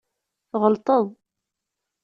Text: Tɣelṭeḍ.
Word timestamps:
Tɣelṭeḍ. 0.51 1.05